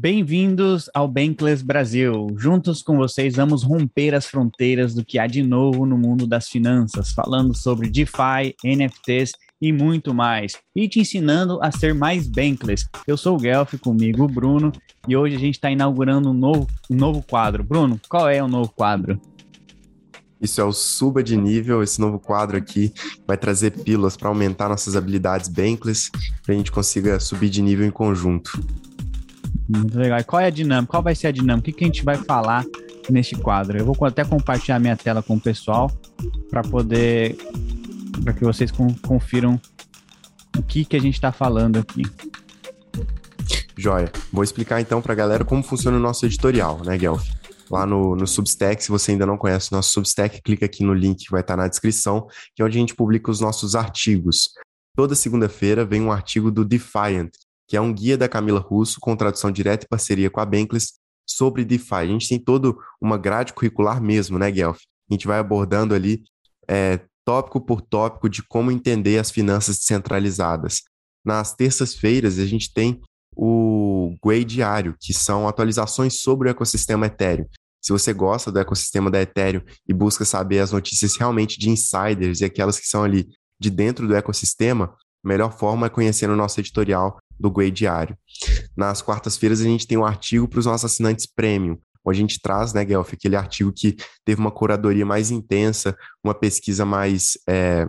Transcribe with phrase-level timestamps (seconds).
[0.00, 2.28] Bem-vindos ao Bankless Brasil.
[2.36, 6.48] Juntos com vocês vamos romper as fronteiras do que há de novo no mundo das
[6.48, 12.86] finanças, falando sobre DeFi, NFTs e muito mais, e te ensinando a ser mais Bankless.
[13.08, 14.70] Eu sou o Guelph, comigo o Bruno,
[15.08, 17.64] e hoje a gente está inaugurando um novo, um novo quadro.
[17.64, 19.20] Bruno, qual é o novo quadro?
[20.40, 22.92] Isso é o Suba de Nível, esse novo quadro aqui
[23.26, 26.08] vai trazer pílulas para aumentar nossas habilidades Bankless,
[26.44, 28.64] para a gente consiga subir de nível em conjunto.
[29.68, 30.18] Muito legal.
[30.18, 30.90] E qual é a dinâmica?
[30.90, 31.70] Qual vai ser a dinâmica?
[31.70, 32.64] O que, a gente vai falar
[33.10, 33.78] neste quadro?
[33.78, 35.90] Eu vou até compartilhar minha tela com o pessoal
[36.48, 37.36] para poder
[38.24, 38.72] para que vocês
[39.02, 39.60] confiram
[40.56, 42.02] o que, que a gente está falando aqui.
[43.76, 44.10] Joia.
[44.32, 47.24] Vou explicar então para a galera como funciona o nosso editorial, né, Guelph?
[47.70, 50.94] Lá no, no Substack, se você ainda não conhece o nosso Substack, clica aqui no
[50.94, 54.50] link que vai estar na descrição, que é onde a gente publica os nossos artigos.
[54.96, 57.30] Toda segunda-feira vem um artigo do Defiant,
[57.68, 60.94] que é um guia da Camila Russo com tradução direta e parceria com a Bankless
[61.28, 61.94] sobre DeFi.
[61.94, 64.80] A gente tem todo uma grade curricular mesmo, né, Guelph?
[65.10, 66.24] A gente vai abordando ali
[66.66, 70.82] é, tópico por tópico de como entender as finanças descentralizadas.
[71.22, 73.02] Nas terças-feiras, a gente tem
[73.36, 77.46] o GUI diário, que são atualizações sobre o ecossistema Ethereum.
[77.80, 82.40] Se você gosta do ecossistema da Ethereum e busca saber as notícias realmente de insiders
[82.40, 83.28] e aquelas que são ali
[83.60, 88.16] de dentro do ecossistema, a melhor forma é conhecer o nosso editorial do GUI diário.
[88.76, 92.40] Nas quartas-feiras, a gente tem um artigo para os nossos assinantes premium, onde a gente
[92.40, 97.86] traz, né, Guelph, aquele artigo que teve uma curadoria mais intensa, uma pesquisa mais, é,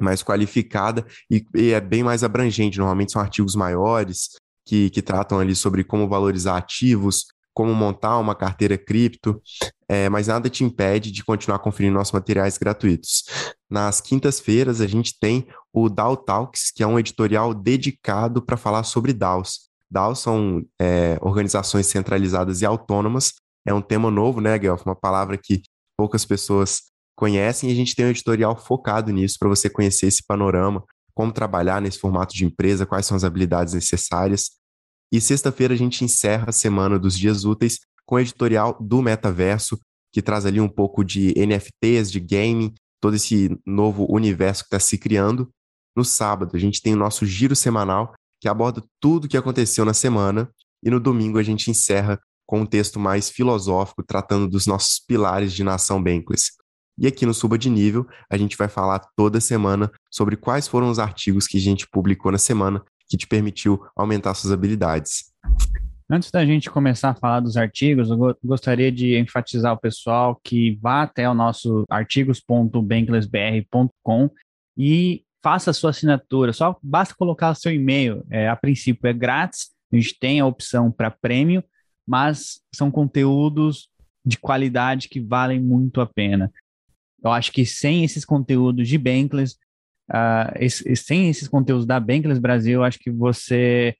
[0.00, 2.78] mais qualificada e, e, é bem mais abrangente.
[2.78, 4.30] Normalmente são artigos maiores
[4.66, 9.42] que, que tratam ali sobre como valorizar ativos, como montar uma carteira cripto,
[9.88, 13.24] é, mas nada te impede de continuar conferindo nossos materiais gratuitos.
[13.70, 18.82] Nas quintas-feiras, a gente tem o DAO Talks, que é um editorial dedicado para falar
[18.82, 19.68] sobre DAOs.
[19.90, 23.34] DAOs são é, organizações centralizadas e autônomas.
[23.66, 24.84] É um tema novo, né, Guelph?
[24.84, 25.62] Uma palavra que
[25.96, 26.82] poucas pessoas
[27.16, 30.84] conhecem e a gente tem um editorial focado nisso para você conhecer esse panorama,
[31.14, 34.50] como trabalhar nesse formato de empresa, quais são as habilidades necessárias.
[35.10, 39.78] E sexta-feira a gente encerra a semana dos dias úteis com o editorial do metaverso,
[40.10, 44.80] que traz ali um pouco de NFTs, de gaming, todo esse novo universo que está
[44.80, 45.50] se criando.
[45.94, 49.84] No sábado, a gente tem o nosso giro semanal, que aborda tudo o que aconteceu
[49.84, 50.50] na semana,
[50.82, 55.52] e no domingo a gente encerra com um texto mais filosófico, tratando dos nossos pilares
[55.52, 56.52] de nação Bankless.
[56.96, 60.88] E aqui no Suba de Nível, a gente vai falar toda semana sobre quais foram
[60.88, 65.30] os artigos que a gente publicou na semana que te permitiu aumentar suas habilidades.
[66.10, 70.78] Antes da gente começar a falar dos artigos, eu gostaria de enfatizar o pessoal que
[70.80, 74.30] vá até o nosso artigos.banklessbr.com
[74.74, 76.54] e faça a sua assinatura.
[76.54, 78.24] Só basta colocar o seu e-mail.
[78.30, 81.62] É, a princípio é grátis, a gente tem a opção para prêmio,
[82.06, 83.90] mas são conteúdos
[84.24, 86.50] de qualidade que valem muito a pena.
[87.22, 89.58] Eu acho que sem esses conteúdos de Bankless,
[90.10, 93.94] uh, esse, sem esses conteúdos da Bankless Brasil, acho que você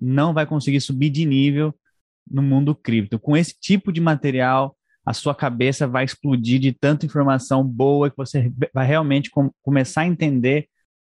[0.00, 1.74] não vai conseguir subir de nível
[2.28, 3.18] no mundo cripto.
[3.18, 8.16] Com esse tipo de material, a sua cabeça vai explodir de tanta informação boa que
[8.16, 10.68] você vai realmente com, começar a entender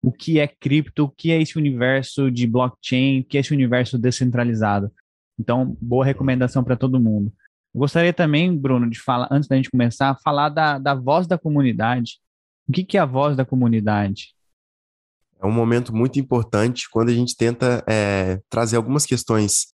[0.02, 3.52] o que é cripto, o que é esse universo de blockchain, o que é esse
[3.52, 4.90] universo descentralizado.
[5.38, 7.32] Então, boa recomendação para todo mundo.
[7.74, 11.38] Eu gostaria também, Bruno, de falar, antes da gente começar, falar da, da voz da
[11.38, 12.18] comunidade.
[12.68, 14.34] O que, que é a voz da comunidade?
[15.42, 19.72] É um momento muito importante quando a gente tenta é, trazer algumas questões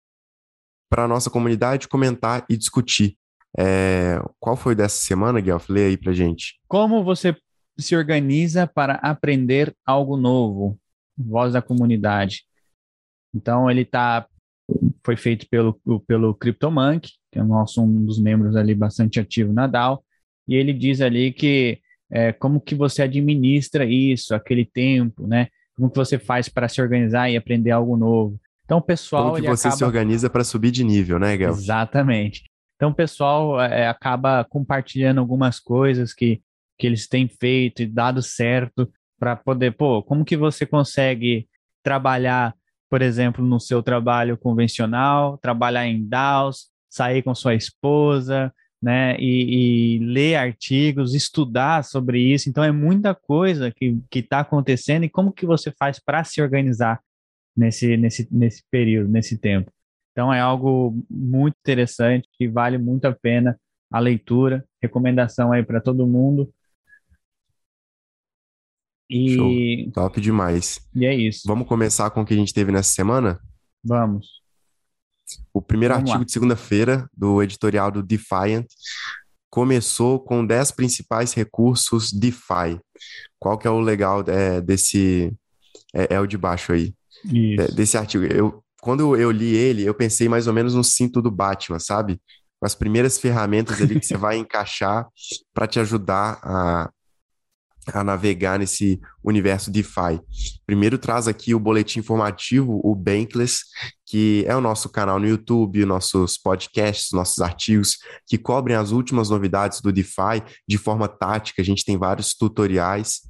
[0.90, 3.16] para a nossa comunidade, comentar e discutir.
[3.56, 5.68] É, qual foi dessa semana, Guelph?
[5.68, 6.60] Lê aí para gente.
[6.66, 7.36] Como você
[7.78, 10.78] se organiza para aprender algo novo?
[11.16, 12.44] Voz da comunidade.
[13.34, 14.26] Então, ele tá,
[15.04, 19.66] foi feito pelo, pelo CryptoMonk, que é nosso, um dos membros ali bastante ativo na
[19.66, 20.04] DAO,
[20.48, 21.80] e ele diz ali que
[22.12, 25.48] é, como que você administra isso, aquele tempo, né?
[25.74, 28.38] Como que você faz para se organizar e aprender algo novo.
[28.64, 29.30] Então, o pessoal.
[29.30, 29.78] Como que você acaba...
[29.78, 31.52] se organiza para subir de nível, né, Gal?
[31.52, 32.44] Exatamente.
[32.76, 36.42] Então, o pessoal é, acaba compartilhando algumas coisas que,
[36.78, 41.48] que eles têm feito e dado certo para poder, pô, como que você consegue
[41.82, 42.54] trabalhar,
[42.90, 49.96] por exemplo, no seu trabalho convencional, trabalhar em DAOs, sair com sua esposa, né, e,
[49.96, 52.48] e, ler artigos, estudar sobre isso.
[52.48, 57.00] Então é muita coisa que está acontecendo e como que você faz para se organizar
[57.56, 59.70] nesse, nesse, nesse período, nesse tempo.
[60.10, 63.58] Então é algo muito interessante que vale muito a pena
[63.90, 64.64] a leitura.
[64.82, 66.52] Recomendação aí para todo mundo.
[69.08, 69.36] E...
[69.36, 69.92] Show.
[69.92, 70.80] Top demais.
[70.94, 71.42] E é isso.
[71.46, 73.38] Vamos começar com o que a gente teve nessa semana?
[73.84, 74.41] Vamos.
[75.52, 76.26] O primeiro Vamos artigo lá.
[76.26, 78.66] de segunda-feira do editorial do Defiant
[79.50, 82.80] começou com 10 principais recursos DeFi.
[83.38, 85.32] Qual que é o legal é, desse...
[85.94, 86.94] É, é o de baixo aí.
[87.24, 87.74] Isso.
[87.74, 88.24] desse artigo.
[88.24, 92.20] Eu, quando eu li ele, eu pensei mais ou menos no cinto do Batman, sabe?
[92.58, 95.06] Com as primeiras ferramentas ali que você vai encaixar
[95.52, 96.90] para te ajudar a,
[97.86, 100.20] a navegar nesse universo DeFi.
[100.66, 103.60] Primeiro traz aqui o boletim informativo, o Bankless,
[104.06, 109.30] que é o nosso canal no YouTube, nossos podcasts, nossos artigos, que cobrem as últimas
[109.30, 111.62] novidades do DeFi de forma tática.
[111.62, 113.20] A gente tem vários tutoriais.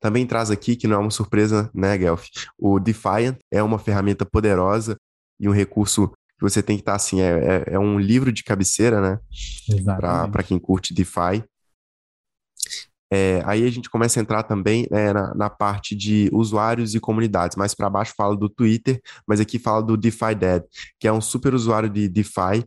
[0.00, 2.26] Também traz aqui, que não é uma surpresa, né, Guelph?
[2.58, 4.96] O Defiant é uma ferramenta poderosa
[5.38, 8.42] e um recurso que você tem que estar assim, é, é, é um livro de
[8.42, 9.18] cabeceira, né?
[10.32, 11.44] Para quem curte DeFi.
[13.12, 17.00] É, aí a gente começa a entrar também é, na, na parte de usuários e
[17.00, 17.56] comunidades.
[17.56, 20.62] Mais para baixo fala do Twitter, mas aqui fala do DeFi Dead,
[20.98, 22.64] que é um super usuário de DeFi,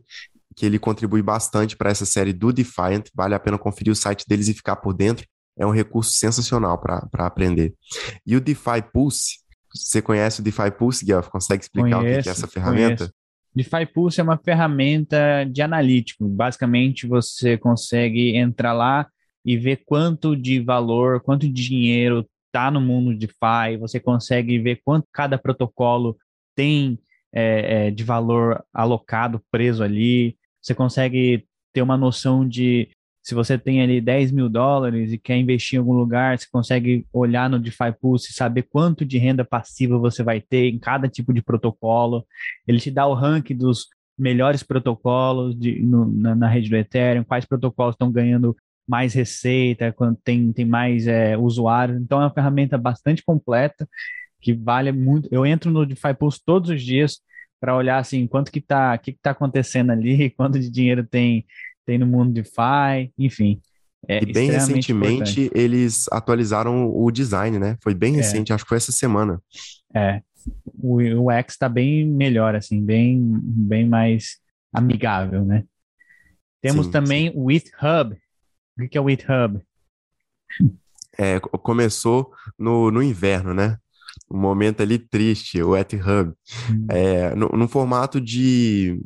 [0.54, 3.08] que ele contribui bastante para essa série do Defiant.
[3.14, 5.26] Vale a pena conferir o site deles e ficar por dentro.
[5.56, 7.74] É um recurso sensacional para aprender.
[8.26, 9.38] E o DeFi Pulse,
[9.72, 11.28] você conhece o DeFi Pulse, Guelph?
[11.28, 12.96] Consegue explicar o que é Conheço, essa ferramenta?
[12.96, 13.14] conheço.
[13.54, 16.26] DeFi Pulse é uma ferramenta de analítico.
[16.28, 19.06] Basicamente, você consegue entrar lá
[19.44, 23.76] e ver quanto de valor, quanto de dinheiro está no mundo DeFi.
[23.80, 26.16] Você consegue ver quanto cada protocolo
[26.54, 26.98] tem
[27.32, 30.36] é, é, de valor alocado, preso ali.
[30.62, 32.88] Você consegue ter uma noção de
[33.24, 37.06] se você tem ali 10 mil dólares e quer investir em algum lugar, você consegue
[37.10, 41.08] olhar no DeFi Pulse e saber quanto de renda passiva você vai ter em cada
[41.08, 42.26] tipo de protocolo.
[42.68, 47.24] Ele te dá o ranking dos melhores protocolos de, no, na, na, rede do Ethereum,
[47.24, 48.54] quais protocolos estão ganhando
[48.86, 52.00] mais receita, quando tem, tem mais é, usuários.
[52.00, 53.88] Então é uma ferramenta bastante completa
[54.40, 55.28] que vale muito.
[55.32, 57.20] Eu entro no DeFi Pulse todos os dias
[57.60, 61.46] para olhar assim quanto que está, que está acontecendo ali, quanto de dinheiro tem
[61.86, 63.60] tem no mundo DeFi, enfim.
[64.08, 65.50] É e bem recentemente importante.
[65.54, 67.76] eles atualizaram o design, né?
[67.82, 68.54] Foi bem recente, é.
[68.54, 69.40] acho que foi essa semana.
[69.94, 70.20] É.
[70.78, 74.38] O, o X está bem melhor, assim, bem, bem mais
[74.72, 75.64] amigável, né?
[76.60, 78.16] Temos Sim, também o GitHub.
[78.78, 79.60] O que é o GitHub?
[81.18, 83.78] É, começou no, no inverno, né?
[84.30, 86.32] Um momento ali triste, o GitHub.
[86.70, 86.86] Hum.
[86.90, 89.00] É, no, no formato de.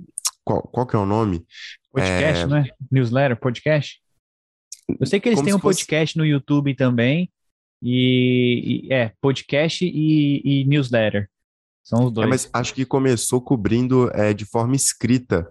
[0.44, 1.44] Qual, qual que é o nome?
[1.93, 2.47] Podcast, é...
[2.47, 2.65] não é?
[2.91, 4.00] Newsletter, podcast?
[4.99, 7.31] Eu sei que eles Como têm um fosse- podcast no YouTube também.
[7.82, 11.29] E, e- é, podcast e, e newsletter.
[11.85, 12.29] São os É, dois.
[12.29, 15.49] mas acho que começou cobrindo é, de forma escrita.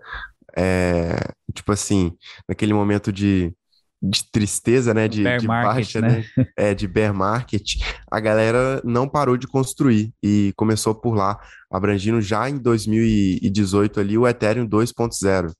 [0.55, 1.15] É,
[1.53, 2.15] tipo assim,
[2.49, 3.53] naquele momento de,
[4.01, 5.07] de tristeza, né?
[5.07, 6.23] De, de market, baixa, né?
[6.37, 6.47] né?
[6.55, 7.75] É, de bear market,
[8.11, 11.39] a galera não parou de construir e começou por lá,
[11.71, 15.51] abrangindo já em 2018 ali o Ethereum 2.0.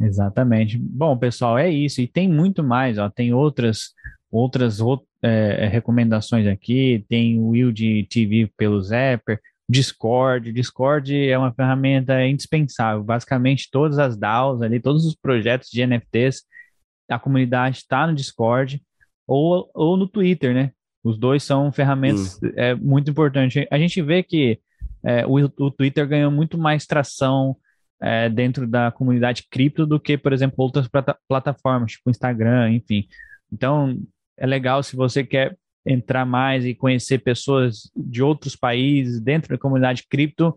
[0.00, 0.78] Exatamente.
[0.78, 2.00] Bom, pessoal, é isso.
[2.00, 3.08] E tem muito mais, ó.
[3.08, 3.92] Tem outras
[4.30, 7.04] outras ou- é, recomendações aqui.
[7.08, 9.38] Tem o Yield TV pelo Zapper,
[9.68, 10.52] Discord.
[10.52, 13.04] Discord é uma ferramenta indispensável.
[13.04, 16.42] Basicamente, todas as DAOs ali, todos os projetos de NFTs,
[17.08, 18.82] a comunidade está no Discord
[19.26, 20.72] ou, ou no Twitter, né?
[21.04, 23.66] Os dois são ferramentas é, muito importantes.
[23.70, 24.60] A gente vê que
[25.04, 27.56] é, o, o Twitter ganhou muito mais tração
[28.00, 33.08] é, dentro da comunidade cripto do que, por exemplo, outras plata- plataformas, tipo Instagram, enfim.
[33.52, 34.00] Então,
[34.36, 39.58] é legal se você quer entrar mais e conhecer pessoas de outros países dentro da
[39.58, 40.56] comunidade cripto,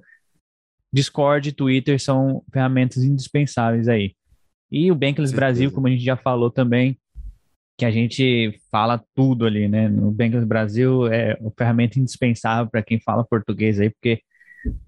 [0.93, 4.15] Discord e Twitter são ferramentas indispensáveis aí.
[4.71, 5.35] E o Bankless Certeza.
[5.35, 6.97] Brasil, como a gente já falou também,
[7.77, 9.89] que a gente fala tudo ali, né?
[9.89, 14.21] No Bankless Brasil é uma ferramenta indispensável para quem fala português aí, porque,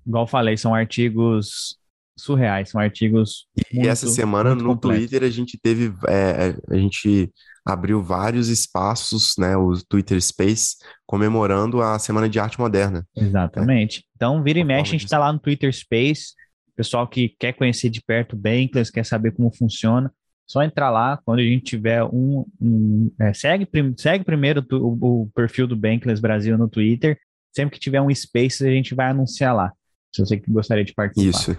[0.06, 1.78] igual falei, são artigos
[2.18, 5.00] surreais, são artigos E muito, essa semana no completos.
[5.00, 7.32] Twitter a gente teve, é, a gente
[7.66, 9.56] abriu vários espaços, né?
[9.58, 13.06] O Twitter Space comemorando a Semana de Arte Moderna.
[13.16, 14.06] Exatamente.
[14.16, 16.34] Então, vira e mexe, a gente está lá no Twitter Space.
[16.78, 20.14] Pessoal que quer conhecer de perto o Bankless, quer saber como funciona,
[20.48, 22.46] só entrar lá quando a gente tiver um.
[22.62, 23.68] um- é, segue,
[23.98, 27.20] segue primeiro o, o perfil do Bankless Brasil no Twitter.
[27.54, 29.74] Sempre que tiver um Space, a gente vai anunciar lá.
[30.16, 31.30] Se você que gostaria de participar.
[31.30, 31.58] Isso.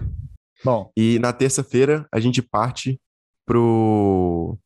[0.63, 2.99] Bom, E na terça-feira a gente parte
[3.45, 4.57] pro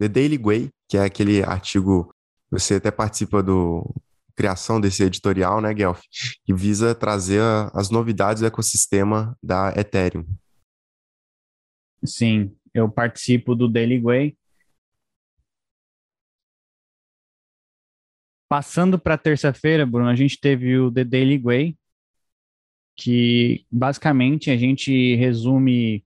[0.00, 2.10] The Daily Way, que é aquele artigo,
[2.50, 3.94] você até participa do
[4.36, 6.02] criação desse editorial, né, Guelph?
[6.44, 10.24] Que visa trazer a- as novidades do ecossistema da Ethereum.
[12.04, 14.36] sim, eu participo do Daily Way.
[18.48, 21.78] Passando para terça-feira, Bruno, a gente teve o The Daily Way,
[22.96, 26.04] que basicamente a gente resume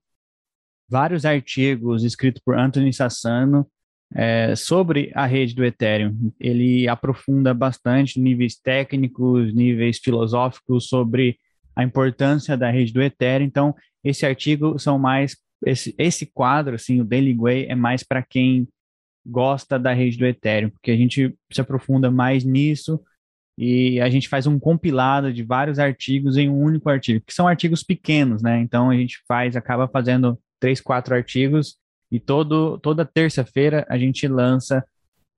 [0.87, 3.69] vários artigos escritos por Anthony Sassano
[4.15, 6.31] é, sobre a rede do Ethereum.
[6.39, 11.37] Ele aprofunda bastante níveis técnicos, níveis filosóficos sobre
[11.75, 13.45] a importância da rede do Ethereum.
[13.45, 15.35] Então, esse artigo são mais
[15.65, 18.67] esse, esse quadro, assim, o Daily Way é mais para quem
[19.25, 22.99] gosta da rede do Ethereum, porque a gente se aprofunda mais nisso
[23.57, 27.47] e a gente faz um compilado de vários artigos em um único artigo, que são
[27.47, 28.59] artigos pequenos, né?
[28.61, 31.75] Então a gente faz, acaba fazendo três, quatro artigos
[32.11, 34.83] e todo, toda terça-feira a gente lança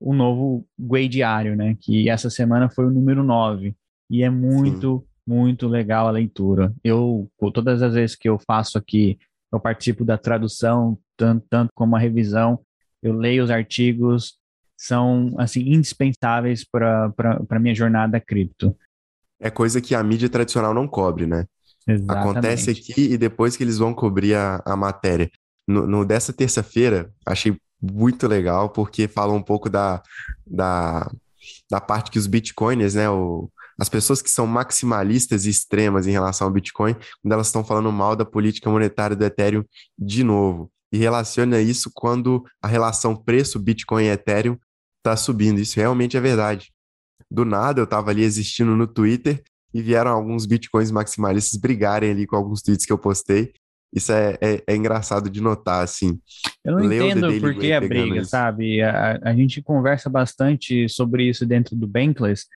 [0.00, 1.76] o novo Way diário, né?
[1.80, 3.74] Que essa semana foi o número 9
[4.10, 5.32] e é muito, Sim.
[5.32, 6.74] muito legal a leitura.
[6.82, 9.18] Eu, todas as vezes que eu faço aqui,
[9.52, 12.58] eu participo da tradução, tanto, tanto como a revisão,
[13.02, 14.38] eu leio os artigos,
[14.76, 17.12] são assim indispensáveis para
[17.48, 18.76] a minha jornada cripto.
[19.38, 21.46] É coisa que a mídia tradicional não cobre, né?
[21.86, 22.30] Exatamente.
[22.30, 25.30] Acontece aqui e depois que eles vão cobrir a, a matéria.
[25.66, 30.02] No, no dessa terça-feira, achei muito legal, porque fala um pouco da,
[30.46, 31.10] da,
[31.70, 33.08] da parte que os bitcoiners, né?
[33.08, 37.64] O, as pessoas que são maximalistas e extremas em relação ao Bitcoin, quando elas estão
[37.64, 39.64] falando mal da política monetária do Ethereum
[39.98, 44.58] de novo e relaciona isso quando a relação preço Bitcoin e Ethereum
[44.98, 45.58] está subindo.
[45.58, 46.70] Isso realmente é verdade.
[47.30, 49.42] Do nada eu estava ali existindo no Twitter
[49.72, 53.52] e vieram alguns Bitcoins maximalistas brigarem ali com alguns tweets que eu postei.
[53.92, 56.18] Isso é, é, é engraçado de notar, assim.
[56.64, 58.30] Eu não entendo por que a briga, isso.
[58.30, 58.80] sabe?
[58.80, 62.46] A, a gente conversa bastante sobre isso dentro do Bankless.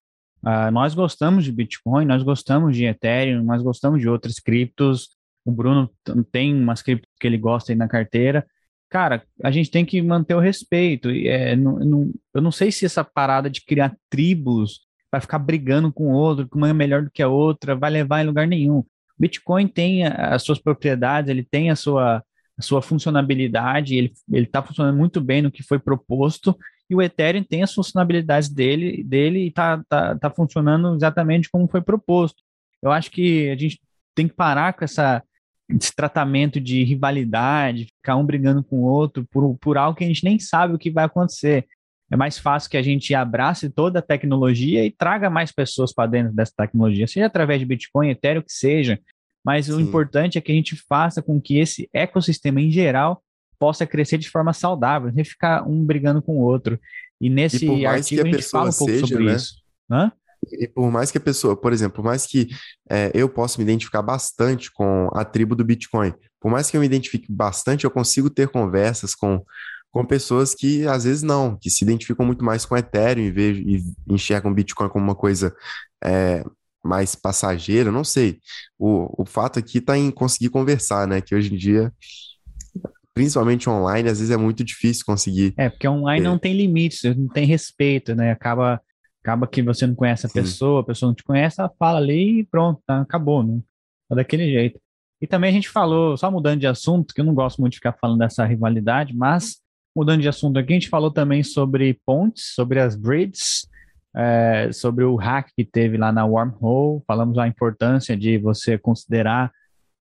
[0.43, 5.09] Uh, nós gostamos de Bitcoin, nós gostamos de Ethereum, nós gostamos de outras criptos,
[5.45, 5.91] o Bruno
[6.33, 8.47] tem umas criptos que ele gosta aí na carteira.
[8.89, 11.11] Cara, a gente tem que manter o respeito.
[11.11, 15.93] É, não, não, eu não sei se essa parada de criar tribos vai ficar brigando
[15.93, 18.47] com o outro, que uma é melhor do que a outra, vai levar em lugar
[18.47, 18.85] nenhum.
[19.19, 22.23] Bitcoin tem as suas propriedades, ele tem a sua,
[22.57, 26.57] a sua funcionabilidade, ele está funcionando muito bem no que foi proposto,
[26.89, 31.67] e o Ethereum tem as funcionalidades dele, dele e está tá, tá funcionando exatamente como
[31.67, 32.43] foi proposto.
[32.81, 33.81] Eu acho que a gente
[34.15, 35.23] tem que parar com essa,
[35.69, 40.07] esse tratamento de rivalidade, ficar um brigando com o outro por, por algo que a
[40.07, 41.67] gente nem sabe o que vai acontecer.
[42.11, 46.09] É mais fácil que a gente abrace toda a tecnologia e traga mais pessoas para
[46.09, 48.99] dentro dessa tecnologia, seja através de Bitcoin, Ethereum, que seja.
[49.45, 49.75] Mas Sim.
[49.75, 53.23] o importante é que a gente faça com que esse ecossistema em geral
[53.59, 56.79] possa crescer de forma saudável, sem ficar um brigando com o outro.
[57.21, 59.35] E nesse e artigo a, a, gente fala um pouco seja, sobre né?
[59.35, 59.55] isso.
[59.91, 60.13] Hã?
[60.53, 62.49] E por mais que a pessoa, por exemplo, por mais que
[62.89, 66.81] é, eu possa me identificar bastante com a tribo do Bitcoin, por mais que eu
[66.81, 69.43] me identifique bastante, eu consigo ter conversas com,
[69.97, 73.63] com pessoas que às vezes não, que se identificam muito mais com Ethereum e, vejo,
[73.63, 75.55] e enxergam Bitcoin como uma coisa
[76.05, 76.45] é,
[76.85, 78.39] mais passageira, não sei.
[78.79, 81.21] O, o fato aqui está em conseguir conversar, né?
[81.21, 81.93] Que hoje em dia
[83.15, 85.55] principalmente online, às vezes é muito difícil conseguir.
[85.57, 86.29] É, porque online é.
[86.29, 88.31] não tem limites, não tem respeito, né?
[88.31, 88.79] Acaba
[89.23, 90.41] Acaba que você não conhece a Sim.
[90.41, 93.61] pessoa, a pessoa não te conhece, ela fala ali e pronto, tá, acabou, né?
[94.09, 94.79] É daquele jeito.
[95.21, 97.79] E também a gente falou, só mudando de assunto, que eu não gosto muito de
[97.79, 99.57] ficar falando dessa rivalidade, mas
[99.97, 103.67] mudando de assunto aqui, a gente falou também sobre pontes, sobre as bridges,
[104.15, 109.51] é, sobre o hack que teve lá na Wormhole, falamos a importância de você considerar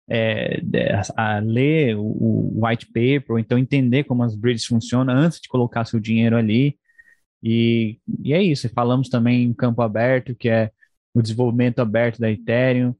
[0.10, 0.62] é,
[1.16, 5.48] a, ler o, o, white paper, ou então entender como as bridges funcionam antes de
[5.48, 6.78] colocar seu dinheiro ali.
[7.42, 8.68] E, e é isso.
[8.70, 10.72] Falamos também em campo aberto, que é
[11.14, 12.94] o desenvolvimento aberto da Ethereum.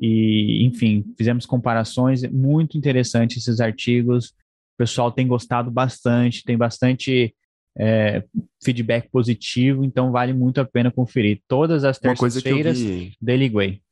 [0.00, 2.22] E, enfim, fizemos comparações.
[2.30, 4.34] Muito interessante esses artigos.
[4.80, 7.34] O pessoal tem gostado bastante, tem bastante
[7.78, 8.24] é,
[8.64, 11.42] feedback positivo, então vale muito a pena conferir.
[11.46, 13.12] Todas as terças-feiras, vi...
[13.20, 13.82] Daily Way.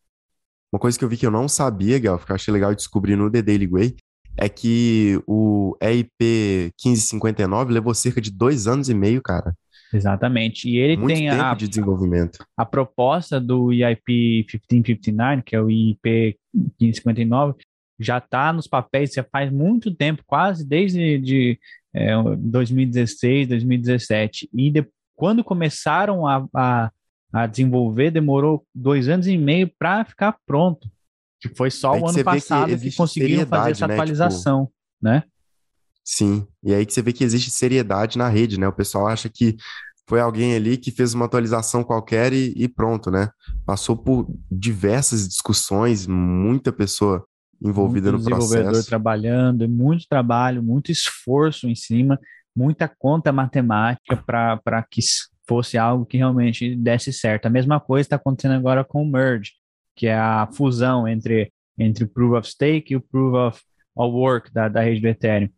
[0.72, 3.16] Uma coisa que eu vi que eu não sabia, Gal, que eu achei legal descobrir
[3.16, 3.96] no The Daily Way,
[4.38, 9.54] é que o EIP 1559 levou cerca de dois anos e meio, cara.
[9.92, 10.68] Exatamente.
[10.68, 12.38] E ele Muito tem tempo a, de desenvolvimento.
[12.56, 16.38] A proposta do EIP 1559, que é o IP
[16.80, 17.54] 1559,
[17.98, 21.58] já está nos papéis já faz muito tempo, quase desde de,
[21.92, 24.48] é, 2016, 2017.
[24.52, 24.86] E de,
[25.16, 26.92] quando começaram a, a,
[27.32, 30.88] a, desenvolver, demorou dois anos e meio para ficar pronto.
[31.40, 33.94] Que foi só o ano passado que, que conseguiram fazer essa né?
[33.94, 34.74] atualização, tipo...
[35.02, 35.22] né?
[36.04, 38.66] Sim, e aí que você vê que existe seriedade na rede, né?
[38.66, 39.56] O pessoal acha que
[40.08, 43.28] foi alguém ali que fez uma atualização qualquer e, e pronto, né?
[43.66, 47.27] Passou por diversas discussões, muita pessoa
[47.62, 48.54] envolvida muito no processo.
[48.54, 52.18] desenvolvedor trabalhando, muito trabalho, muito esforço em cima,
[52.54, 55.00] muita conta matemática para que
[55.46, 57.46] fosse algo que realmente desse certo.
[57.46, 59.52] A mesma coisa está acontecendo agora com o Merge,
[59.96, 63.62] que é a fusão entre, entre o Proof of Stake e o Proof of,
[63.96, 65.48] of Work da, da rede do Ethereum.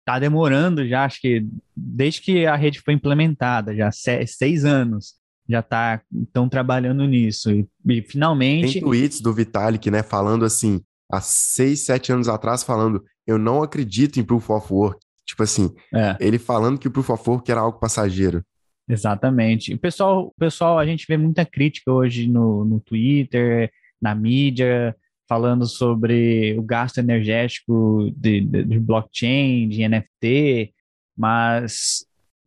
[0.00, 3.90] Está demorando já, acho que desde que a rede foi implementada, já
[4.26, 5.14] seis anos,
[5.48, 10.80] já tá estão trabalhando nisso e, e, finalmente tem tweets do Vitalik, né, falando assim,
[11.12, 15.72] há seis, sete anos atrás, falando eu não acredito em Proof of Work, tipo assim,
[15.94, 16.16] é.
[16.18, 18.42] ele falando que o Proof of Work era algo passageiro.
[18.88, 19.74] Exatamente.
[19.74, 24.96] O pessoal, pessoal, a gente vê muita crítica hoje no, no Twitter, na mídia,
[25.28, 30.74] falando sobre o gasto energético de, de, de blockchain, de NFT,
[31.16, 32.04] mas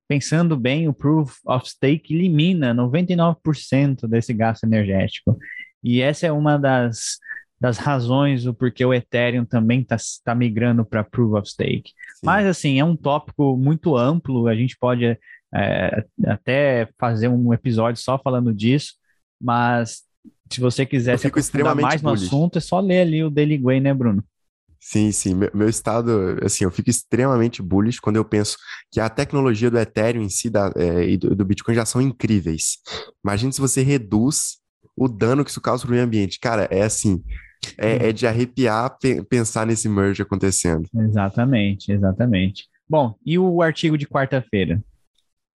[0.07, 5.37] pensando bem, o Proof of Stake elimina 99% desse gasto energético.
[5.83, 7.19] E essa é uma das,
[7.65, 11.89] das razões o porquê o Ethereum também está tá migrando para Proof of Stake.
[11.89, 12.21] Sim.
[12.23, 17.99] Mas, assim, é um tópico muito amplo, a gente pode é, até fazer um episódio
[17.99, 18.93] só falando disso,
[19.41, 20.03] mas
[20.51, 22.27] se você quiser se aprofundar mais no bullish.
[22.27, 24.23] assunto, é só ler ali o Daily Way, né, Bruno?
[24.79, 25.33] Sim, sim.
[25.33, 28.57] Meu, meu, estado, assim, eu fico extremamente bullish quando eu penso
[28.91, 31.99] que a tecnologia do Ethereum em si da, é, e do, do, Bitcoin já são
[31.99, 32.77] incríveis.
[33.23, 34.57] Imagine se você reduz
[34.95, 36.39] o dano que isso causa para o meio ambiente.
[36.39, 37.23] Cara, é assim,
[37.77, 40.87] é, é de arrepiar pe pensar nesse merge acontecendo.
[40.93, 42.67] Exatamente, exatamente.
[42.87, 44.81] Bom, e o artigo de quarta-feira?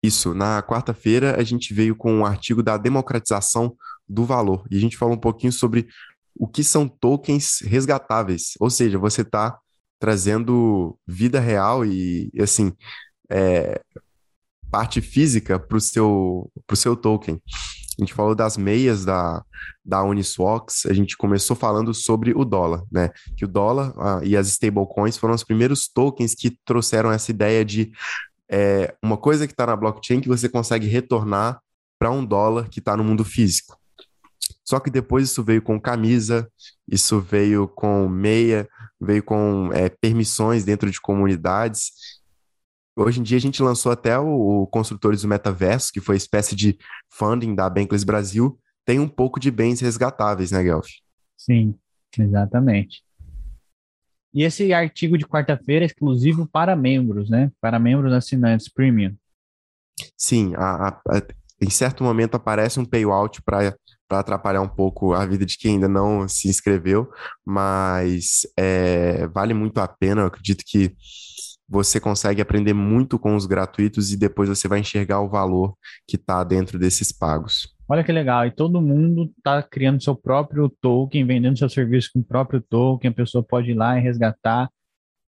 [0.01, 3.75] Isso, na quarta-feira a gente veio com um artigo da democratização
[4.07, 4.65] do valor.
[4.71, 5.87] E a gente falou um pouquinho sobre
[6.35, 9.57] o que são tokens resgatáveis, ou seja, você está
[9.99, 12.71] trazendo vida real e, assim,
[13.29, 13.81] é,
[14.69, 17.41] parte física para o seu, pro seu token.
[17.99, 19.43] A gente falou das meias da,
[19.83, 23.09] da Uniswax, a gente começou falando sobre o dólar, né?
[23.35, 27.91] Que o dólar e as stablecoins foram os primeiros tokens que trouxeram essa ideia de
[28.49, 31.59] é, uma coisa que está na blockchain que você consegue retornar
[31.99, 33.77] para um dólar que está no mundo físico.
[34.63, 36.49] Só que depois isso veio com camisa,
[36.87, 38.67] isso veio com meia,
[38.99, 41.91] veio com é, permissões dentro de comunidades.
[42.97, 46.55] Hoje em dia a gente lançou até o, o Construtores do Metaverso, que foi espécie
[46.55, 46.77] de
[47.11, 50.87] funding da Bankless Brasil, tem um pouco de bens resgatáveis, né, Guelph?
[51.37, 51.75] Sim,
[52.17, 53.03] exatamente.
[54.33, 57.51] E esse artigo de quarta-feira é exclusivo para membros, né?
[57.61, 59.15] Para membros assinantes premium.
[60.17, 61.21] Sim, a, a, a,
[61.61, 65.73] em certo momento aparece um payout para para atrapalhar um pouco a vida de quem
[65.73, 67.11] ainda não se inscreveu,
[67.45, 70.21] mas é, vale muito a pena.
[70.21, 70.95] Eu acredito que
[71.67, 75.75] você consegue aprender muito com os gratuitos e depois você vai enxergar o valor
[76.07, 77.75] que está dentro desses pagos.
[77.89, 82.19] Olha que legal, e todo mundo está criando seu próprio token, vendendo seu serviço com
[82.19, 84.69] o próprio token, a pessoa pode ir lá e resgatar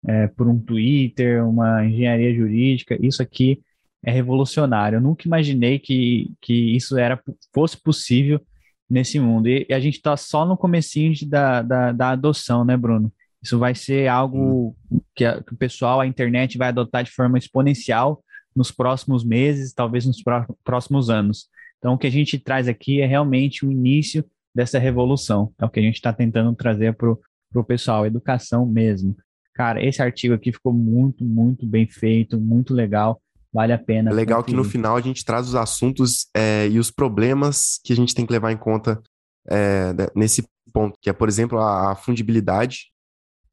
[0.06, 2.98] é, por um Twitter, uma engenharia jurídica.
[3.00, 3.60] Isso aqui
[4.04, 4.96] é revolucionário.
[4.96, 7.20] Eu nunca imaginei que, que isso era
[7.52, 8.40] fosse possível
[8.88, 9.48] nesse mundo.
[9.48, 13.12] E, e a gente está só no comecinho de, da, da, da, adoção, né, Bruno?
[13.44, 15.00] Isso vai ser algo hum.
[15.14, 18.22] que, a, que, o pessoal, a internet vai adotar de forma exponencial
[18.56, 21.48] nos próximos meses, talvez nos pró próximos anos.
[21.78, 25.52] Então, o que a gente traz aqui é realmente o início dessa revolução.
[25.60, 29.16] É o que a gente está tentando trazer para o pessoal, educação mesmo.
[29.52, 33.20] Cara, esse artigo aqui ficou muito, muito bem feito, muito legal
[33.54, 34.10] vale a pena.
[34.10, 37.92] É legal que no final a gente traz os assuntos é, e os problemas que
[37.92, 39.00] a gente tem que levar em conta
[39.48, 42.90] é, nesse ponto, que é, por exemplo, a, a fundibilidade,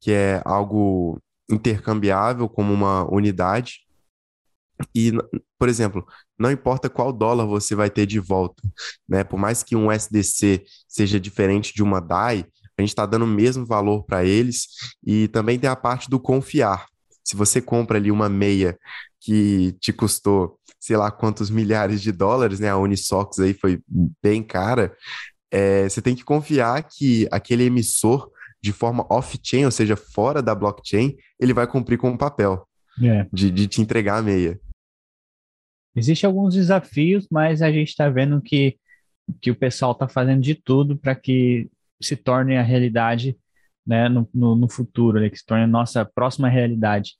[0.02, 3.86] que é algo intercambiável como uma unidade.
[4.94, 5.12] E,
[5.56, 6.04] por exemplo,
[6.36, 8.60] não importa qual dólar você vai ter de volta,
[9.08, 9.22] né?
[9.22, 12.44] Por mais que um SDC seja diferente de uma DAI,
[12.76, 14.66] a gente está dando o mesmo valor para eles.
[15.04, 16.86] E também tem a parte do confiar.
[17.22, 18.76] Se você compra ali uma meia
[19.20, 22.70] que te custou, sei lá quantos milhares de dólares, né?
[22.70, 23.80] A Unisox aí foi
[24.20, 24.96] bem cara.
[25.48, 28.28] É, você tem que confiar que aquele emissor,
[28.62, 32.66] de forma off-chain, ou seja, fora da blockchain, ele vai cumprir com o papel
[33.02, 33.26] é.
[33.32, 34.60] de, de te entregar a meia.
[35.94, 38.78] Existem alguns desafios, mas a gente está vendo que,
[39.40, 41.70] que o pessoal está fazendo de tudo para que
[42.00, 43.36] se torne a realidade
[43.86, 47.16] né, no, no, no futuro, né, que se torne a nossa próxima realidade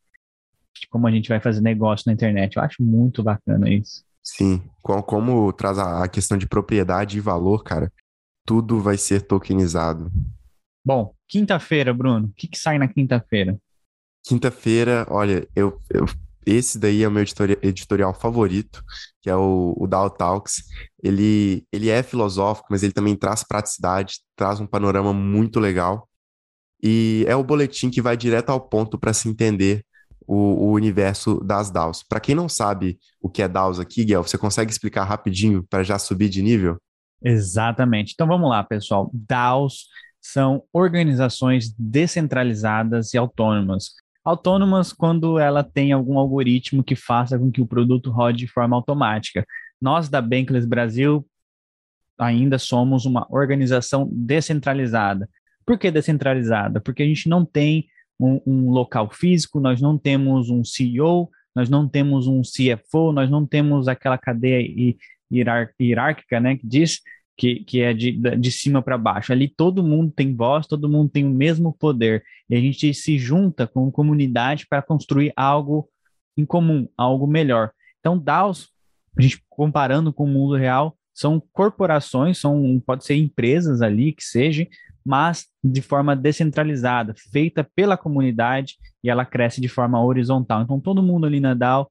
[0.74, 2.56] de como a gente vai fazer negócio na internet.
[2.56, 4.04] Eu acho muito bacana isso.
[4.22, 7.92] Sim, como traz a questão de propriedade e valor, cara,
[8.46, 10.10] tudo vai ser tokenizado.
[10.84, 13.58] Bom, quinta-feira, Bruno, o que, que sai na quinta-feira?
[14.22, 16.04] Quinta-feira, olha, eu, eu,
[16.44, 18.84] esse daí é o meu editorial, editorial favorito,
[19.22, 20.62] que é o, o Dow Talks.
[21.02, 26.06] Ele, ele é filosófico, mas ele também traz praticidade, traz um panorama muito legal.
[26.82, 29.82] E é o boletim que vai direto ao ponto para se entender
[30.26, 32.02] o, o universo das DAOs.
[32.06, 35.82] Para quem não sabe o que é DAOs aqui, Guel, você consegue explicar rapidinho para
[35.82, 36.76] já subir de nível?
[37.24, 38.12] Exatamente.
[38.12, 39.10] Então vamos lá, pessoal.
[39.14, 39.86] DAOs
[40.22, 43.94] são organizações descentralizadas e autônomas.
[44.24, 48.76] Autônomas quando ela tem algum algoritmo que faça com que o produto rode de forma
[48.76, 49.44] automática.
[49.80, 51.26] Nós da Bankless Brasil
[52.16, 55.28] ainda somos uma organização descentralizada.
[55.66, 56.80] Por que descentralizada?
[56.80, 61.68] Porque a gente não tem um, um local físico, nós não temos um CEO, nós
[61.68, 64.96] não temos um CFO, nós não temos aquela cadeia
[65.32, 67.00] hierárquica, né, que diz
[67.36, 69.32] que, que é de, de cima para baixo.
[69.32, 72.22] Ali todo mundo tem voz, todo mundo tem o mesmo poder.
[72.48, 75.88] E a gente se junta como comunidade para construir algo
[76.36, 77.70] em comum, algo melhor.
[78.00, 78.68] Então, DAOs,
[79.16, 84.24] a gente comparando com o mundo real, são corporações, são pode ser empresas ali que
[84.24, 84.66] seja,
[85.04, 90.62] mas de forma descentralizada, feita pela comunidade e ela cresce de forma horizontal.
[90.62, 91.90] Então todo mundo ali na DAO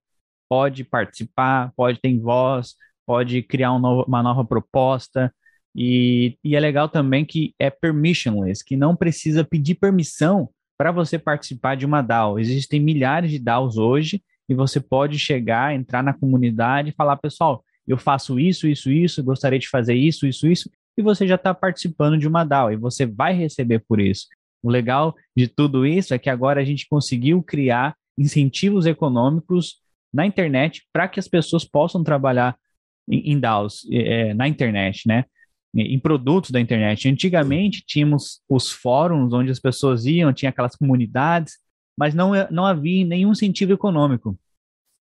[0.50, 2.76] pode participar, pode ter voz,
[3.06, 5.34] pode criar um novo, uma nova proposta.
[5.76, 11.18] E, e é legal também que é permissionless, que não precisa pedir permissão para você
[11.18, 12.40] participar de uma DAO.
[12.40, 17.64] Existem milhares de DAOs hoje e você pode chegar, entrar na comunidade e falar, pessoal,
[17.88, 21.54] eu faço isso, isso, isso, gostaria de fazer isso, isso, isso, e você já está
[21.54, 24.28] participando de uma DAO e você vai receber por isso.
[24.62, 29.78] O legal de tudo isso é que agora a gente conseguiu criar incentivos econômicos
[30.14, 32.58] na internet para que as pessoas possam trabalhar
[33.10, 35.26] em, em DAOs é, na internet, né?
[35.74, 37.08] Em produtos da internet.
[37.08, 41.54] Antigamente tínhamos os fóruns onde as pessoas iam, tinha aquelas comunidades,
[41.98, 44.38] mas não, não havia nenhum incentivo econômico.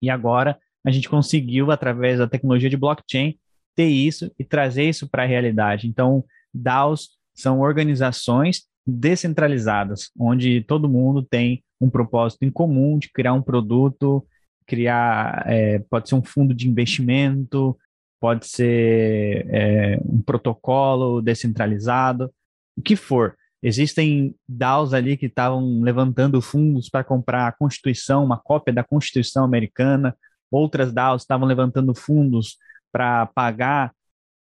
[0.00, 3.38] E agora a gente conseguiu, através da tecnologia de blockchain,
[3.74, 5.88] ter isso e trazer isso para a realidade.
[5.88, 13.32] Então, DAOs são organizações descentralizadas, onde todo mundo tem um propósito em comum de criar
[13.32, 14.26] um produto,
[14.66, 17.76] criar, é, pode ser um fundo de investimento,
[18.20, 22.32] pode ser é, um protocolo descentralizado,
[22.76, 23.36] o que for.
[23.62, 29.44] Existem DAOs ali que estavam levantando fundos para comprar a Constituição, uma cópia da Constituição
[29.44, 30.16] americana,
[30.50, 32.58] outras DAOs estavam levantando fundos
[32.92, 33.92] para pagar,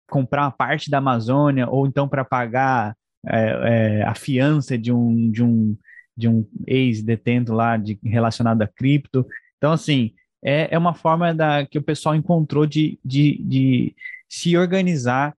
[0.09, 5.31] comprar uma parte da Amazônia, ou então para pagar é, é, a fiança de um,
[5.31, 5.77] de um,
[6.17, 9.27] de um ex-detento lá de, relacionado a cripto.
[9.59, 13.97] Então, assim, é, é uma forma da, que o pessoal encontrou de, de, de
[14.29, 15.35] se organizar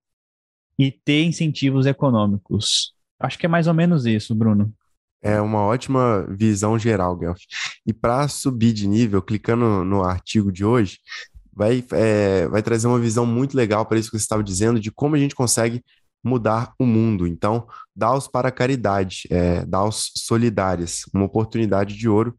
[0.78, 2.92] e ter incentivos econômicos.
[3.18, 4.72] Acho que é mais ou menos isso, Bruno.
[5.20, 7.40] É uma ótima visão geral, Guelph.
[7.85, 10.98] E para subir de nível, clicando no artigo de hoje,
[11.52, 14.92] vai, é, vai trazer uma visão muito legal para isso que você estava dizendo, de
[14.92, 15.83] como a gente consegue
[16.22, 17.26] mudar o mundo.
[17.26, 22.38] Então, DAOs para a caridade, é, DAOs solidárias, uma oportunidade de ouro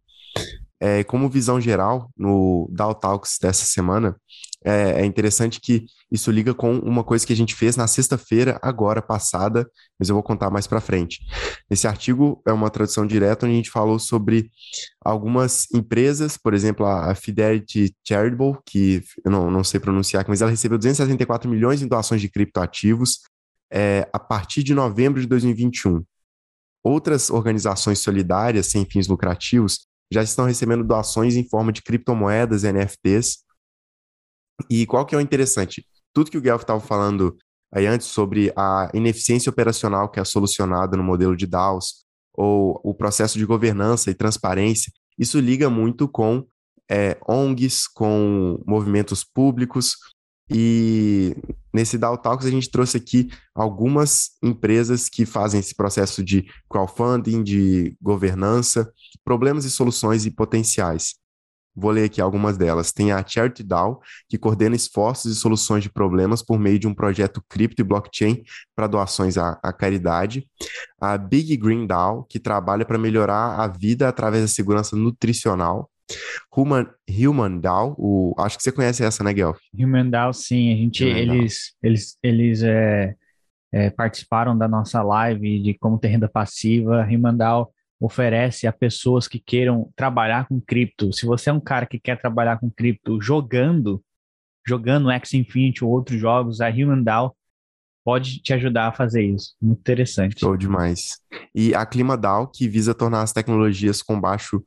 [0.80, 4.16] é, como visão geral, no DAO Talks dessa semana,
[4.64, 8.60] é, é, interessante que isso liga com uma coisa que a gente fez na sexta-feira,
[8.62, 11.22] agora passada, mas eu vou contar mais para frente.
[11.70, 14.50] Esse artigo é uma tradução direta onde a gente falou sobre
[15.04, 20.52] algumas empresas, por exemplo, a Fidelity Charitable, que eu não, não sei pronunciar, mas ela
[20.52, 23.20] recebeu 274 milhões em doações de criptoativos
[23.72, 26.04] é, a partir de novembro de 2021.
[26.84, 32.72] Outras organizações solidárias sem fins lucrativos já estão recebendo doações em forma de criptomoedas e
[32.72, 33.44] NFTs.
[34.70, 35.86] E qual que é o interessante?
[36.14, 37.38] Tudo que o Guelph estava falando
[37.72, 42.94] aí antes sobre a ineficiência operacional que é solucionada no modelo de DAOs, ou o
[42.94, 46.48] processo de governança e transparência, isso liga muito com
[46.90, 49.96] é, ONGs, com movimentos públicos,
[50.50, 51.36] e
[51.74, 57.44] nesse DAO Talks a gente trouxe aqui algumas empresas que fazem esse processo de crowdfunding,
[57.44, 58.92] de governança,
[59.24, 61.16] problemas e soluções e potenciais.
[61.76, 62.92] Vou ler aqui algumas delas.
[62.92, 66.94] Tem a Charity DAO, que coordena esforços e soluções de problemas por meio de um
[66.94, 68.44] projeto cripto e blockchain
[68.76, 70.46] para doações à, à caridade.
[71.00, 75.90] A Big Green DAO, que trabalha para melhorar a vida através da segurança nutricional.
[76.56, 79.60] Human, Human DAO, o, acho que você conhece essa, né, Guelph?
[79.74, 80.74] Human DAO, sim.
[80.74, 81.90] A gente, Human eles, DAO.
[81.90, 83.16] eles, eles é,
[83.72, 87.06] é, participaram da nossa live de como ter renda passiva.
[87.06, 91.12] Human DAO oferece a pessoas que queiram trabalhar com cripto.
[91.12, 94.02] Se você é um cara que quer trabalhar com cripto jogando,
[94.66, 97.36] jogando X Infinity ou outros jogos, a Human DAO
[98.04, 99.54] pode te ajudar a fazer isso.
[99.62, 100.40] Muito interessante.
[100.40, 101.20] Show demais.
[101.54, 104.64] E a ClimaDAO, que visa tornar as tecnologias com baixo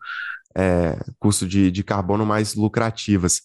[0.57, 3.41] é, custo de, de carbono mais lucrativas.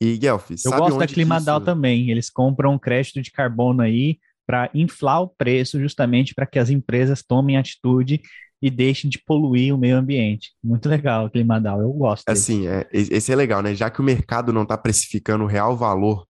[0.00, 1.64] E, Guelph, Eu gosto da ClimaDAO isso...
[1.64, 2.10] também.
[2.10, 6.68] Eles compram um crédito de carbono aí para inflar o preço justamente para que as
[6.68, 8.20] empresas tomem atitude
[8.60, 10.52] e deixem de poluir o meio ambiente.
[10.62, 12.28] Muito legal o ClimaDAO, eu gosto.
[12.28, 13.74] Assim, é, esse é legal, né?
[13.74, 16.26] Já que o mercado não está precificando o real valor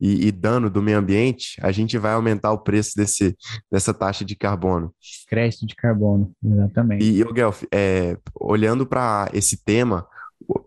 [0.00, 3.36] e, e, dano do meio ambiente, a gente vai aumentar o preço desse,
[3.70, 4.94] dessa taxa de carbono.
[5.28, 7.04] Crédito de carbono, exatamente.
[7.04, 10.06] E, Guelph, é, olhando para esse tema,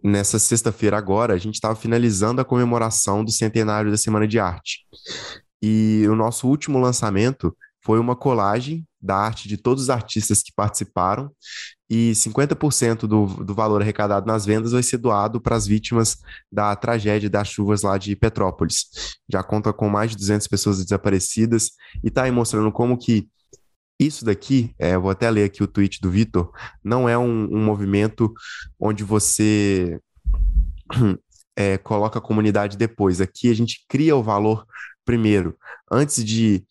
[0.04, 4.86] nessa sexta-feira agora, a gente estava finalizando a comemoração do centenário da Semana de Arte.
[5.62, 10.54] E o nosso último lançamento foi uma colagem da arte de todos os artistas que
[10.56, 11.30] participaram
[11.90, 16.18] e 50% do, do valor arrecadado nas vendas vai ser doado para as vítimas
[16.52, 18.86] da tragédia das chuvas lá de Petrópolis.
[19.30, 21.72] Já conta com mais de 200 pessoas desaparecidas
[22.04, 23.28] e está aí mostrando como que
[24.00, 26.52] isso daqui, é, vou até ler aqui o tweet do Vitor,
[26.84, 28.34] não é um, um movimento
[28.80, 30.00] onde você
[31.56, 33.22] é, coloca a comunidade depois.
[33.22, 34.66] Aqui a gente cria o valor
[35.06, 35.56] primeiro.
[35.92, 36.66] Antes de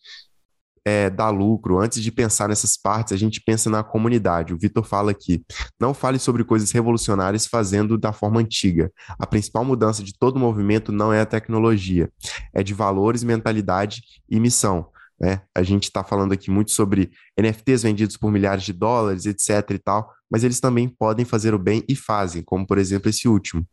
[0.85, 4.53] é, dar lucro, antes de pensar nessas partes, a gente pensa na comunidade.
[4.53, 5.43] O Vitor fala aqui:
[5.79, 8.91] não fale sobre coisas revolucionárias fazendo da forma antiga.
[9.17, 12.11] A principal mudança de todo movimento não é a tecnologia,
[12.53, 14.89] é de valores, mentalidade e missão.
[15.19, 15.41] Né?
[15.55, 19.69] A gente está falando aqui muito sobre NFTs vendidos por milhares de dólares, etc.
[19.71, 23.27] e tal, mas eles também podem fazer o bem e fazem, como por exemplo esse
[23.27, 23.65] último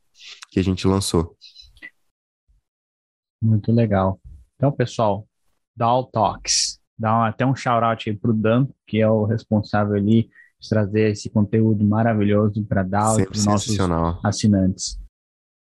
[0.51, 1.37] que a gente lançou.
[3.43, 4.21] Muito legal.
[4.55, 5.27] Então, pessoal,
[5.75, 6.70] DAO Talks
[7.01, 11.13] dar até um shout-out aí para o Dan, que é o responsável ali de trazer
[11.13, 13.77] esse conteúdo maravilhoso para dar para os nossos
[14.23, 15.01] assinantes.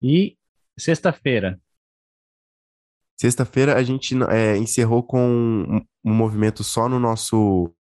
[0.02, 0.36] E
[0.76, 1.60] sexta-feira.
[3.20, 7.72] Sexta-feira a gente é, encerrou com um, um movimento só no nosso.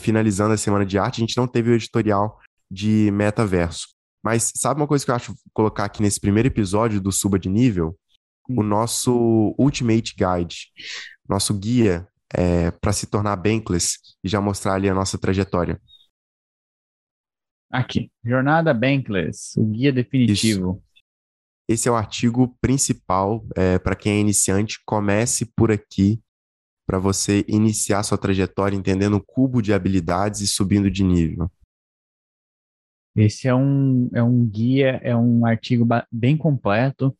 [0.00, 3.88] Finalizando a semana de arte, a gente não teve o editorial de metaverso.
[4.24, 7.48] Mas sabe uma coisa que eu acho colocar aqui nesse primeiro episódio do Suba de
[7.48, 7.96] Nível?
[8.48, 10.72] O nosso Ultimate Guide,
[11.28, 15.80] nosso guia é, para se tornar Bankless e já mostrar ali a nossa trajetória?
[17.70, 20.70] Aqui, Jornada Bankless, o guia definitivo.
[20.70, 20.88] Isso.
[21.68, 24.80] Esse é o artigo principal é, para quem é iniciante.
[24.86, 26.18] Comece por aqui
[26.86, 31.50] para você iniciar sua trajetória entendendo o cubo de habilidades e subindo de nível.
[33.14, 37.14] Esse é um, é um guia, é um artigo bem completo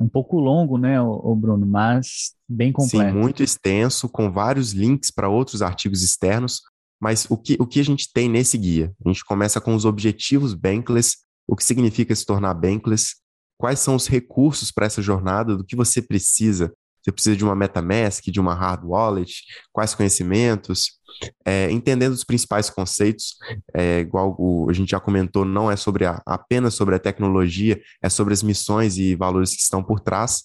[0.00, 3.12] um pouco longo, né, o, Bruno, mas bem completo.
[3.12, 6.62] Sim, muito extenso, com vários links para outros artigos externos.
[7.00, 8.92] Mas o que, o que a gente tem nesse guia?
[9.04, 13.16] A gente começa com os objetivos Bankless, o que significa se tornar Bankless,
[13.58, 17.56] quais são os recursos para essa jornada, do que você precisa você precisa de uma
[17.56, 20.99] MetaMask, de uma hard wallet, quais conhecimentos,
[21.44, 23.36] é, entendendo os principais conceitos,
[23.74, 27.80] é, igual o, a gente já comentou, não é sobre a, apenas sobre a tecnologia,
[28.02, 30.44] é sobre as missões e valores que estão por trás.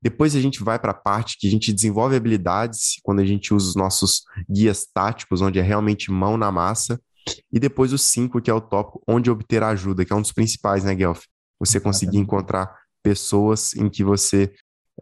[0.00, 3.54] Depois a gente vai para a parte que a gente desenvolve habilidades, quando a gente
[3.54, 7.00] usa os nossos guias táticos, onde é realmente mão na massa.
[7.50, 10.32] E depois o 5, que é o tópico onde obter ajuda, que é um dos
[10.32, 11.22] principais, né, Guelph?
[11.58, 12.70] Você conseguir encontrar
[13.02, 14.52] pessoas em que você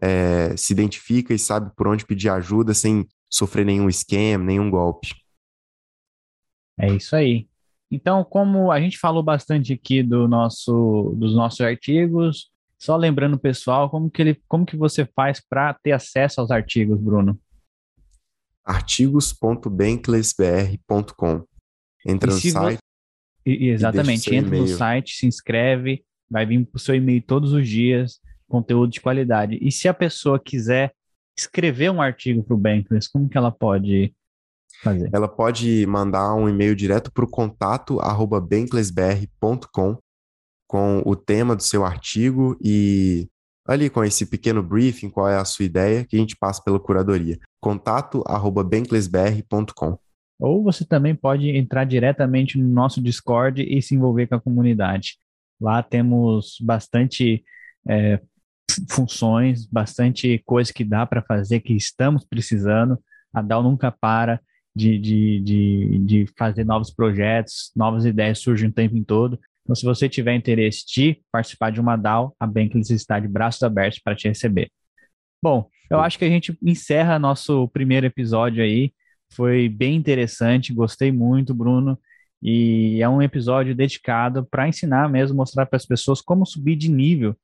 [0.01, 5.15] é, se identifica e sabe por onde pedir ajuda sem sofrer nenhum esquema, nenhum golpe.
[6.77, 7.47] É isso aí.
[7.89, 13.89] Então, como a gente falou bastante aqui do nosso, dos nossos artigos, só lembrando pessoal,
[13.89, 17.39] como que, ele, como que você faz para ter acesso aos artigos, Bruno?
[18.65, 21.45] artigos.banklessbr.com
[22.05, 22.79] Entra no site.
[23.45, 27.67] E, exatamente, entra no site, se inscreve, vai vir para o seu e-mail todos os
[27.67, 29.57] dias conteúdo de qualidade.
[29.61, 30.93] E se a pessoa quiser
[31.37, 34.13] escrever um artigo para o Bankless, como que ela pode
[34.83, 35.09] fazer?
[35.13, 39.97] Ela pode mandar um e-mail direto para o contato arroba banklessbr.com
[40.67, 43.27] com o tema do seu artigo e
[43.65, 46.79] ali com esse pequeno briefing, qual é a sua ideia, que a gente passa pela
[46.79, 47.39] curadoria.
[47.61, 49.97] Contato arroba banklessbr.com
[50.39, 55.17] Ou você também pode entrar diretamente no nosso Discord e se envolver com a comunidade.
[55.61, 57.43] Lá temos bastante
[57.87, 58.19] é,
[58.89, 62.97] funções, bastante coisa que dá para fazer, que estamos precisando.
[63.33, 64.39] A DAO nunca para
[64.75, 69.39] de, de, de, de fazer novos projetos, novas ideias surgem o tempo todo.
[69.63, 73.63] Então, se você tiver interesse de participar de uma DAO, a Bankless está de braços
[73.63, 74.69] abertos para te receber.
[75.41, 78.93] Bom, eu acho que a gente encerra nosso primeiro episódio aí.
[79.31, 81.97] Foi bem interessante, gostei muito, Bruno.
[82.41, 86.89] E é um episódio dedicado para ensinar mesmo, mostrar para as pessoas como subir de
[86.89, 87.35] nível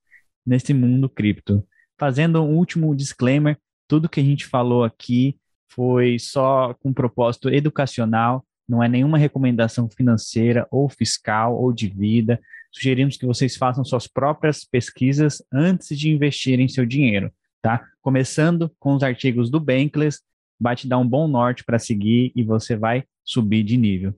[0.45, 1.65] nesse mundo cripto.
[1.97, 8.45] Fazendo um último disclaimer, tudo que a gente falou aqui foi só com propósito educacional,
[8.67, 12.39] não é nenhuma recomendação financeira ou fiscal ou de vida.
[12.71, 17.84] Sugerimos que vocês façam suas próprias pesquisas antes de investirem seu dinheiro, tá?
[18.02, 20.19] Começando com os artigos do Bankless,
[20.60, 24.13] vai te dar um bom norte para seguir e você vai subir de nível.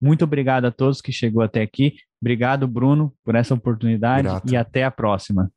[0.00, 1.96] Muito obrigado a todos que chegou até aqui.
[2.20, 4.52] Obrigado, Bruno, por essa oportunidade Grato.
[4.52, 5.50] e até a próxima.